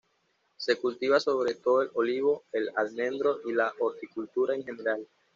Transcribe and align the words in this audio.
Se 0.57 0.77
cultiva 0.77 1.19
sobre 1.19 1.53
todo 1.53 1.83
el 1.83 1.91
olivo, 1.93 2.43
el 2.53 2.71
almendro, 2.75 3.37
y 3.45 3.53
la 3.53 3.71
horticultura 3.77 4.55
en 4.55 4.63
general. 4.65 5.07